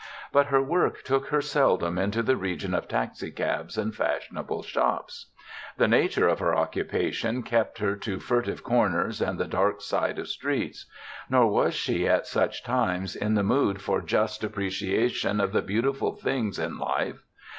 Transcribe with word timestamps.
But 0.33 0.47
her 0.47 0.63
work 0.63 1.03
took 1.03 1.27
her 1.27 1.43
seldom 1.43 1.99
into 1.99 2.23
the 2.23 2.35
region 2.35 2.73
of 2.73 2.87
taxicabs 2.87 3.77
and 3.77 3.93
fashionable 3.93 4.63
shops. 4.63 5.29
The 5.77 5.87
nature 5.87 6.27
of 6.27 6.39
her 6.39 6.55
occupation 6.55 7.43
kept 7.43 7.77
her 7.77 7.95
to 7.97 8.19
furtive 8.19 8.63
corners 8.63 9.21
and 9.21 9.37
the 9.37 9.45
dark 9.45 9.79
side 9.79 10.17
of 10.17 10.27
streets. 10.27 10.87
Nor 11.29 11.51
was 11.51 11.75
she 11.75 12.07
at 12.07 12.25
such 12.25 12.63
times 12.63 13.15
in 13.15 13.35
the 13.35 13.43
mood 13.43 13.79
for 13.79 14.01
just 14.01 14.43
appreciation 14.43 15.39
of 15.39 15.51
the 15.51 15.61
beautiful 15.61 16.13
things 16.15 16.57
in 16.57 16.79
life. 16.79 17.21